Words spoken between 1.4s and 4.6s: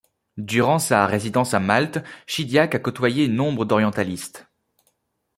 à Malte, Chidyâq a côtoyé nombre d'orientalistes.